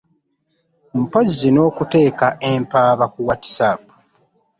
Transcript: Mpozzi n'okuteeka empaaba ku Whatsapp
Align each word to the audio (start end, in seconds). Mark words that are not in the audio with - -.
Mpozzi 1.01 1.47
n'okuteeka 1.51 2.27
empaaba 2.51 3.05
ku 3.13 3.19
Whatsapp 3.27 3.81